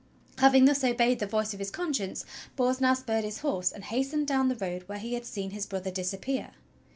[0.39, 4.25] Having thus obeyed the voice of his conscience, Bors now spurred his horse and hastened
[4.25, 6.53] down the road where he had seen his brother disappear.